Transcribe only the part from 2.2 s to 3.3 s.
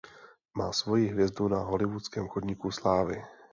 chodníku slávy.